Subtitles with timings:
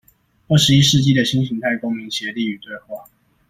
[0.47, 3.07] 二十一世紀的新型態公民協力與對話